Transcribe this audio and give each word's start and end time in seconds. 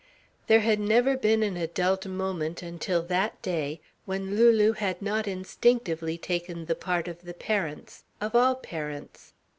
There 0.47 0.61
had 0.61 0.79
never 0.79 1.15
been 1.15 1.43
an 1.43 1.55
adult 1.55 2.07
moment 2.07 2.63
until 2.63 3.03
that 3.03 3.39
day 3.43 3.81
when 4.05 4.35
Lulu 4.35 4.71
had 4.71 4.99
not 4.99 5.27
instinctively 5.27 6.17
taken 6.17 6.65
the 6.65 6.73
part 6.73 7.07
of 7.07 7.21
the 7.21 7.35
parents, 7.35 8.03
of 8.19 8.33
all 8.33 8.55
parents. 8.55 9.33